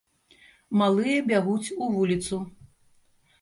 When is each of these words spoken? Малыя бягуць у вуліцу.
Малыя 0.81 1.19
бягуць 1.27 1.73
у 1.81 1.91
вуліцу. 1.97 2.41